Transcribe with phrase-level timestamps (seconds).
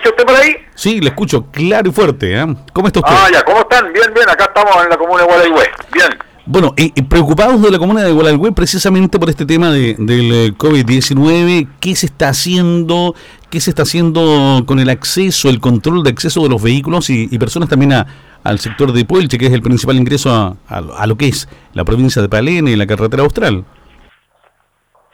[0.00, 0.56] escucha usted por ahí?
[0.74, 2.34] Sí, le escucho claro y fuerte.
[2.34, 2.46] ¿eh?
[2.72, 3.14] ¿Cómo está usted?
[3.14, 3.92] Ah, ya, ¿cómo están?
[3.92, 5.66] Bien, bien, acá estamos en la comuna de Gualeguay.
[5.92, 6.08] Bien.
[6.46, 10.32] Bueno, eh, eh, preocupados de la comuna de Gualeguay precisamente por este tema de, del
[10.32, 13.14] eh, COVID-19, ¿qué se está haciendo?
[13.50, 17.28] ¿Qué se está haciendo con el acceso, el control de acceso de los vehículos y,
[17.30, 18.06] y personas también a,
[18.42, 21.48] al sector de Puelche, que es el principal ingreso a, a, a lo que es
[21.72, 23.64] la provincia de Palena y la carretera austral?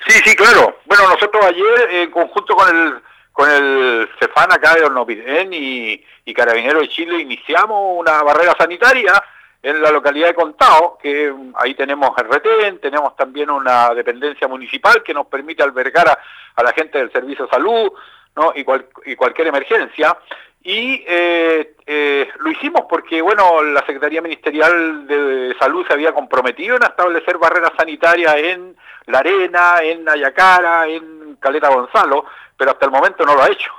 [0.06, 0.76] Sí, sí, claro.
[0.86, 2.94] Bueno, nosotros ayer, en conjunto con el
[3.36, 9.22] con el CEFAN acá de y, y Carabinero de Chile, iniciamos una barrera sanitaria
[9.62, 15.02] en la localidad de Contao, que ahí tenemos el retén, tenemos también una dependencia municipal
[15.02, 17.92] que nos permite albergar a, la gente del servicio de salud
[18.36, 18.52] ¿no?
[18.54, 20.16] y, cual, y cualquier emergencia.
[20.62, 26.76] Y eh, eh, lo hicimos porque, bueno, la Secretaría Ministerial de Salud se había comprometido
[26.76, 28.74] en establecer barreras sanitarias en
[29.04, 32.24] La Arena, en Ayacara, en Caleta Gonzalo,
[32.56, 33.70] pero hasta el momento no lo ha hecho.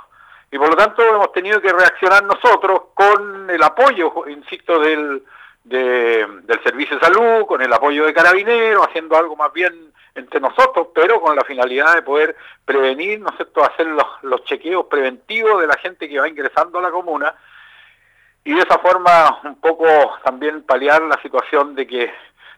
[0.52, 5.24] Y por lo tanto hemos tenido que reaccionar nosotros con el apoyo, insisto, del,
[5.64, 10.40] de, del Servicio de Salud, con el apoyo de Carabineros, haciendo algo más bien entre
[10.40, 14.86] nosotros, pero con la finalidad de poder prevenir, ¿no es cierto?, hacer los, los chequeos
[14.88, 17.36] preventivos de la gente que va ingresando a la comuna
[18.48, 19.86] y de esa forma un poco
[20.24, 22.14] también paliar la situación de que,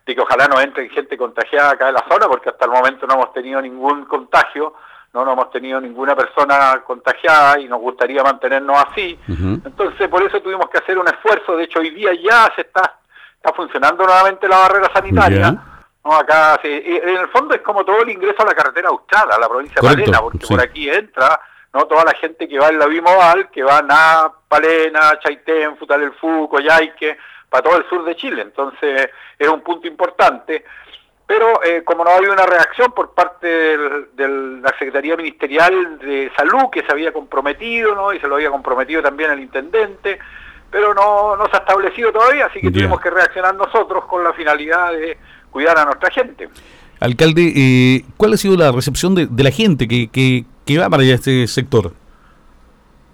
[0.06, 3.08] de que ojalá no entre gente contagiada acá en la zona, porque hasta el momento
[3.08, 4.76] no hemos tenido ningún contagio,
[5.14, 9.20] no, no hemos tenido ninguna persona contagiada y nos gustaría mantenernos así.
[9.28, 9.62] Uh -huh.
[9.66, 11.56] Entonces, por eso tuvimos que hacer un esfuerzo.
[11.56, 13.00] De hecho, hoy día ya se está,
[13.36, 15.38] está funcionando nuevamente la barrera sanitaria.
[15.38, 15.64] Yeah.
[16.06, 19.32] No, acá, sí, en el fondo es como todo el ingreso a la carretera austral,
[19.32, 20.54] a la provincia Correcto, de Palena, porque sí.
[20.54, 21.40] por aquí entra
[21.74, 26.04] no toda la gente que va en la Bimoval, que van a Palena, Chaitén, Futal
[26.04, 27.18] el Fu, Coyhaique,
[27.50, 28.42] para todo el sur de Chile.
[28.42, 30.64] Entonces, es un punto importante
[31.30, 34.28] pero eh, como no había una reacción por parte de
[34.64, 38.12] la Secretaría Ministerial de Salud que se había comprometido, ¿no?
[38.12, 40.18] y se lo había comprometido también el intendente,
[40.72, 42.72] pero no, no se ha establecido todavía, así que yeah.
[42.72, 45.20] tuvimos que reaccionar nosotros con la finalidad de
[45.52, 46.50] cuidar a nuestra gente.
[47.00, 50.90] Alcalde, eh, ¿cuál ha sido la recepción de, de la gente que, que, que, va
[50.90, 51.94] para allá este sector?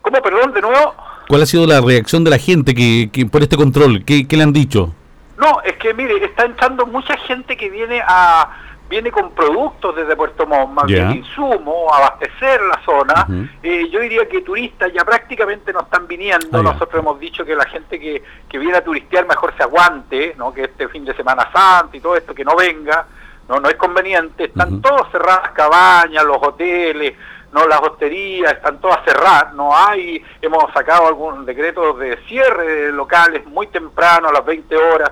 [0.02, 0.96] ¿Cómo, perdón, de nuevo?
[1.28, 4.06] ¿Cuál ha sido la reacción de la gente que, que por este control?
[4.06, 4.96] ¿Qué, ¿Qué le han dicho?
[5.38, 10.16] No, es que mire, está entrando mucha gente que viene a viene con productos desde
[10.16, 11.08] Puerto Montt, más yeah.
[11.08, 13.26] bien insumo, abastecer la zona.
[13.28, 13.50] Uh -huh.
[13.64, 16.60] eh, yo diría que turistas ya prácticamente no están viniendo.
[16.60, 20.36] Ah, Nosotros hemos dicho que la gente que, que viene a turistear mejor se aguante,
[20.38, 20.54] ¿no?
[20.54, 23.08] que este fin de Semana Santa y todo esto, que no venga.
[23.48, 24.46] No, no es conveniente.
[24.46, 24.82] Están uh -huh.
[24.82, 27.14] todos cerradas cabañas, los hoteles,
[27.56, 32.92] no las hosterías están todas cerradas, no hay, hemos sacado algún decreto de cierre de
[32.92, 35.12] locales muy temprano, a las 20 horas,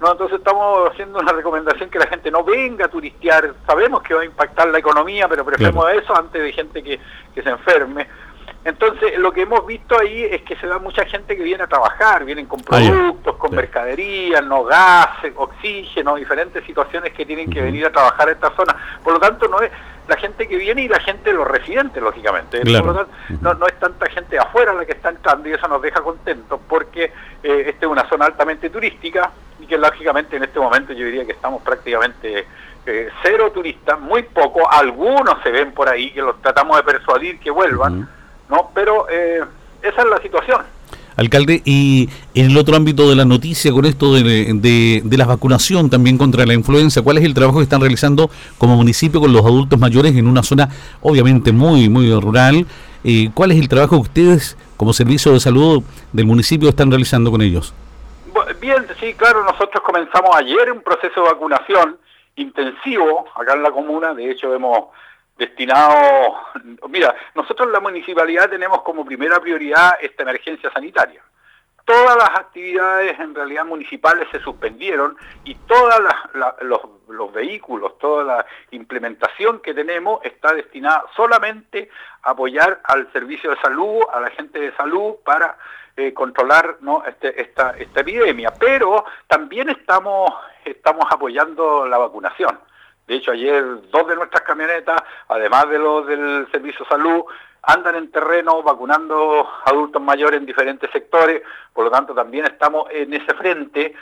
[0.00, 4.14] no, entonces estamos haciendo una recomendación que la gente no venga a turistear, sabemos que
[4.14, 6.00] va a impactar la economía, pero preferimos claro.
[6.00, 6.98] eso antes de gente que,
[7.34, 8.06] que se enferme.
[8.64, 11.66] Entonces, lo que hemos visto ahí es que se da mucha gente que viene a
[11.66, 17.84] trabajar, vienen con productos, con mercadería, no gas, oxígeno, diferentes situaciones que tienen que venir
[17.84, 18.74] a trabajar a esta zona.
[19.02, 19.70] Por lo tanto, no es
[20.08, 22.60] la gente que viene y la gente, los residentes, lógicamente.
[22.62, 22.86] Claro.
[22.86, 25.68] Por lo tanto, no, no, es tanta gente afuera la que está entrando y eso
[25.68, 27.12] nos deja contentos porque
[27.42, 29.30] eh, esta es una zona altamente turística
[29.64, 32.46] y que lógicamente en este momento yo diría que estamos prácticamente
[32.86, 37.38] eh, cero turistas, muy poco, algunos se ven por ahí que los tratamos de persuadir
[37.40, 37.98] que vuelvan.
[37.98, 38.08] Uh -huh
[38.50, 38.70] ¿no?
[38.74, 39.40] Pero eh,
[39.82, 40.62] esa es la situación.
[41.16, 45.26] Alcalde, y en el otro ámbito de la noticia, con esto de, de, de, la
[45.26, 49.32] vacunación también contra la influenza, ¿cuál es el trabajo que están realizando como municipio con
[49.32, 50.68] los adultos mayores en una zona
[51.02, 52.66] obviamente muy, muy rural?
[53.04, 57.30] Eh, ¿Cuál es el trabajo que ustedes como servicio de salud del municipio están realizando
[57.30, 57.72] con ellos?
[58.64, 61.98] Bien, sí, claro, nosotros comenzamos ayer un proceso de vacunación
[62.36, 64.88] intensivo acá en la comuna, de hecho hemos
[65.36, 66.34] destinado,
[66.88, 71.22] mira, nosotros en la municipalidad tenemos como primera prioridad esta emergencia sanitaria.
[71.84, 75.94] Todas las actividades en realidad municipales se suspendieron y todos
[76.32, 81.90] los, los, vehículos, toda la implementación que tenemos está destinada solamente
[82.22, 85.58] a apoyar al servicio de salud, a la gente de salud para
[85.96, 88.52] eh, controlar este, esta, esta epidemia.
[88.58, 90.32] Pero también estamos,
[90.64, 92.58] estamos apoyando la vacunación.
[93.06, 97.24] De hecho, ayer dos de nuestras camionetas, además de los del Servicio de Salud,
[97.62, 101.42] andan en terreno vacunando adultos mayores en diferentes sectores,
[101.72, 103.94] por lo tanto también estamos en ese frente,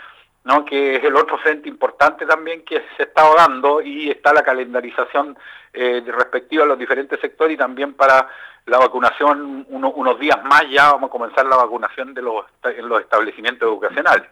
[0.44, 0.64] ¿no?
[0.64, 5.36] que es el otro frente importante también que se está dando y está la calendarización
[5.72, 8.28] eh, respectiva a los diferentes sectores y también para
[8.66, 12.88] la vacunación uno, unos días más ya vamos a comenzar la vacunación de los, en
[12.88, 14.28] los establecimientos educacionales.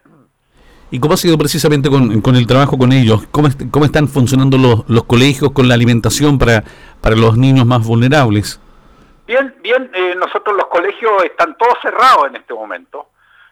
[0.91, 3.25] ¿Y cómo ha sido precisamente con, con el trabajo con ellos?
[3.31, 6.65] ¿Cómo, est cómo están funcionando los, los colegios con la alimentación para,
[6.99, 8.59] para los niños más vulnerables?
[9.25, 13.07] Bien, bien, eh, nosotros los colegios están todos cerrados en este momento.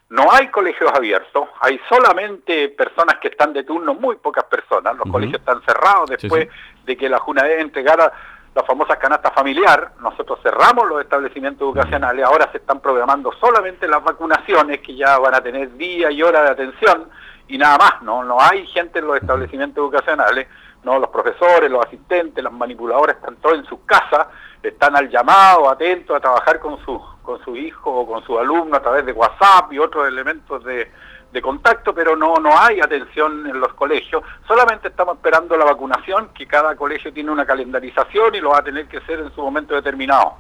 [0.10, 4.98] No hay colegios abiertos, hay solamente personas que están de turno, muy pocas personas.
[4.98, 6.50] Los colegios están cerrados después
[6.86, 8.12] de que la Junta entregara
[8.60, 9.94] la famosa canasta familiar.
[10.02, 15.36] Nosotros cerramos los establecimientos educacionales, ahora se están programando solamente las vacunaciones que ya van
[15.36, 17.10] a tener día y hora de atención
[17.48, 18.24] y nada más, ¿no?
[18.24, 20.48] No hay gente en los establecimientos educacionales,
[20.84, 24.28] no los profesores, los asistentes, las manipuladoras están todos en sus casas
[24.62, 28.76] están al llamado, atentos a trabajar con su, con su hijo o con su alumno
[28.76, 30.92] a través de WhatsApp y otros elementos de,
[31.32, 34.24] de contacto, pero no, no hay atención en los colegios.
[34.48, 38.64] Solamente estamos esperando la vacunación, que cada colegio tiene una calendarización y lo va a
[38.64, 40.36] tener que hacer en su momento determinado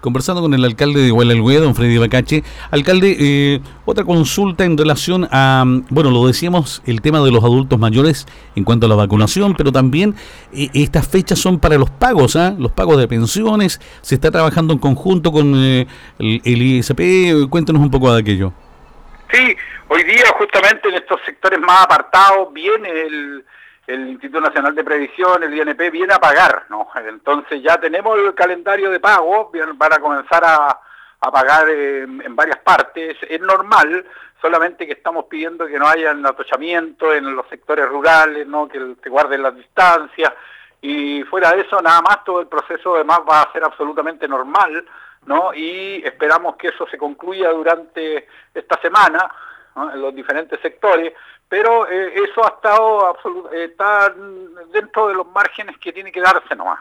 [0.00, 2.44] conversando con el alcalde de Guadalajara, don Freddy Bacache.
[2.70, 7.78] Alcalde, eh, otra consulta en relación a, bueno, lo decíamos, el tema de los adultos
[7.78, 10.14] mayores en cuanto a la vacunación, pero también
[10.52, 12.54] eh, estas fechas son para los pagos, ¿ah?
[12.58, 13.80] los pagos de pensiones.
[14.02, 15.86] Se está trabajando en conjunto con eh,
[16.18, 17.48] el, el ISP.
[17.50, 18.52] Cuéntenos un poco de aquello.
[19.30, 19.56] Sí,
[19.88, 22.90] hoy día justamente en estos sectores más apartados viene
[23.88, 26.88] el Instituto Nacional de Previsión, el INP, viene a pagar, ¿no?
[26.94, 30.78] Entonces ya tenemos el calendario de pago para comenzar a,
[31.20, 33.16] pagar en, varias partes.
[33.28, 34.04] Es normal,
[34.40, 38.68] solamente que estamos pidiendo que no haya atochamiento en los sectores rurales, ¿no?
[38.68, 40.32] Que se guarden las distancias.
[40.82, 44.86] Y fuera de eso, nada más, todo el proceso además va a ser absolutamente normal,
[45.26, 45.54] ¿no?
[45.54, 49.28] Y esperamos que eso se concluya durante esta semana,
[49.92, 51.12] en los diferentes sectores,
[51.48, 53.16] pero eh, eso ha estado
[53.52, 54.14] eh, está
[54.72, 56.80] dentro de los márgenes que tiene que darse nomás.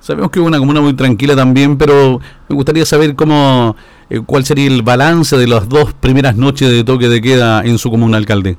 [0.00, 2.18] Sabemos que es una comuna muy tranquila también, pero
[2.48, 3.76] me gustaría saber cómo,
[4.08, 7.76] eh, cuál sería el balance de las dos primeras noches de toque de queda en
[7.78, 8.56] su comuna, alcalde.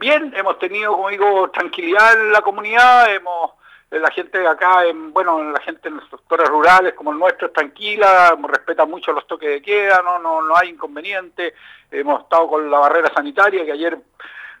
[0.00, 3.52] bien, hemos tenido, como digo, tranquilidad en la comunidad, hemos
[4.00, 7.48] la gente de acá, en, bueno, la gente en los sectores rurales como el nuestro
[7.48, 11.54] es tranquila, respeta mucho los toques de queda, no, no, no hay inconveniente.
[11.90, 13.98] Hemos estado con la barrera sanitaria que ayer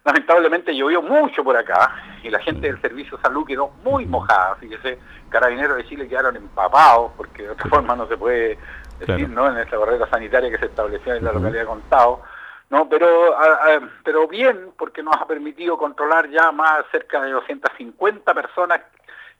[0.04, 4.56] lamentablemente llovió mucho por acá y la gente del Servicio de Salud quedó muy mojada,
[4.56, 4.98] fíjese,
[5.28, 8.58] carabineros de Chile quedaron empapados porque de otra forma no se puede
[8.98, 9.48] decir, ¿no?
[9.48, 12.22] En esta barrera sanitaria que se estableció en la localidad de Contado.
[12.70, 13.36] No, pero,
[14.02, 18.80] pero bien, porque nos ha permitido controlar ya más cerca de 250 personas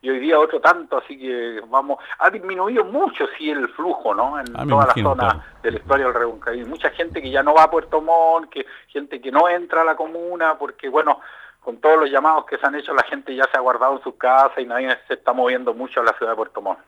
[0.02, 4.38] y hoy día otro tanto, así que vamos, ha disminuido mucho sí el flujo, ¿no?
[4.40, 6.64] En ah, toda la zona del estuario del Rebuncaí.
[6.64, 9.84] Mucha gente que ya no va a Puerto Montt, que gente que no entra a
[9.84, 11.20] la comuna, porque bueno,
[11.60, 14.02] con todos los llamados que se han hecho, la gente ya se ha guardado en
[14.02, 16.80] su casa y nadie se está moviendo mucho a la ciudad de Puerto Montt.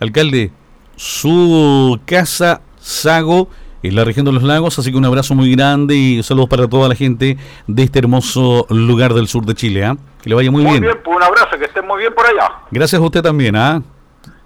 [0.00, 0.50] Alcalde,
[0.96, 3.48] su casa, Sago,
[3.82, 6.68] en la región de los lagos, así que un abrazo muy grande y saludos para
[6.68, 9.84] toda la gente de este hermoso lugar del sur de Chile.
[9.84, 9.96] ¿ah?
[10.22, 10.74] Que le vaya muy, bien.
[10.74, 12.52] Muy bien, pues un abrazo, que estén muy bien por allá.
[12.70, 13.56] Gracias a usted también.
[13.56, 13.82] ¿ah?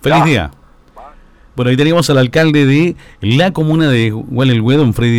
[0.01, 0.51] Feliz día.
[1.57, 5.19] Bueno, ahí tenemos al alcalde de la comuna de Gualelhuedo, don Freddy